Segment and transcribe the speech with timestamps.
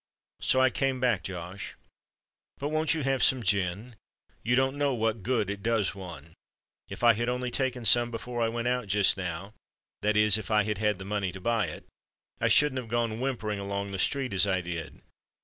[0.39, 1.75] So I came back, Josh.
[2.57, 3.95] But won't you have some gin?
[4.41, 6.33] You don't know what good it does one.
[6.89, 10.63] If I had only taken some before I went out just now—that is, if I
[10.63, 14.47] had had the money to buy it—I shouldn't have gone whimpering along the street as
[14.47, 15.03] I did.